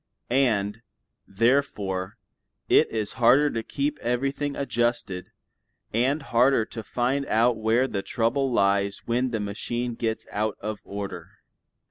And, 0.31 0.81
therefore, 1.27 2.17
it 2.67 2.89
is 2.89 3.11
harder 3.21 3.51
to 3.51 3.61
keep 3.61 3.99
everything 3.99 4.55
adjusted, 4.55 5.27
and 5.93 6.23
harder 6.23 6.65
to 6.65 6.81
find 6.81 7.23
out 7.27 7.55
where 7.57 7.87
the 7.87 8.01
trouble 8.01 8.51
lies 8.51 9.03
when 9.05 9.29
the 9.29 9.39
machine 9.39 9.93
gets 9.93 10.25
out 10.31 10.57
of 10.59 10.79
order. 10.85 11.33